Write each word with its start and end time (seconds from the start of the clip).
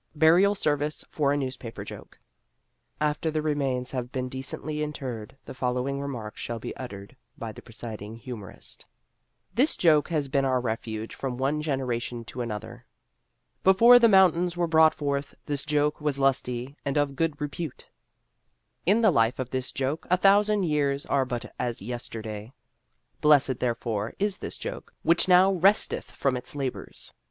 BURIAL 0.15 0.55
SERVICE 0.55 1.05
FOR 1.11 1.31
A 1.31 1.37
NEWSPAPER 1.37 1.83
JOKE 1.85 2.17
After 2.99 3.29
the 3.29 3.43
remains 3.43 3.91
have 3.91 4.11
been 4.11 4.29
decently 4.29 4.81
interred, 4.81 5.37
the 5.45 5.53
following 5.53 6.01
remarks 6.01 6.41
shall 6.41 6.57
be 6.57 6.75
uttered 6.75 7.15
by 7.37 7.51
the 7.51 7.61
presiding 7.61 8.15
humorist: 8.15 8.87
This 9.53 9.75
joke 9.75 10.07
has 10.07 10.27
been 10.27 10.43
our 10.43 10.59
refuge 10.59 11.13
from 11.13 11.37
one 11.37 11.61
generation 11.61 12.25
to 12.25 12.41
another: 12.41 12.87
Before 13.63 13.99
the 13.99 14.07
mountains 14.09 14.57
were 14.57 14.65
brought 14.65 14.95
forth 14.95 15.35
this 15.45 15.65
joke 15.65 16.01
was 16.01 16.17
lusty 16.17 16.75
and 16.83 16.97
of 16.97 17.15
good 17.15 17.39
repute: 17.39 17.87
In 18.87 19.01
the 19.01 19.11
life 19.11 19.37
of 19.37 19.51
this 19.51 19.71
joke 19.71 20.07
a 20.09 20.17
thousand 20.17 20.63
years 20.63 21.05
are 21.05 21.25
but 21.25 21.53
as 21.59 21.79
yesterday. 21.79 22.51
Blessed, 23.21 23.59
therefore, 23.59 24.15
is 24.17 24.39
this 24.39 24.57
joke, 24.57 24.95
which 25.03 25.27
now 25.27 25.51
resteth 25.53 26.09
from 26.09 26.35
its 26.35 26.55
labors. 26.55 27.13